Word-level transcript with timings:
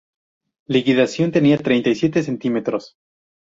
Liquidación 0.65 1.31
tenía 1.31 1.59
treinta 1.59 1.91
y 1.91 1.95
siete 1.95 2.23
centímetros. 2.23 2.95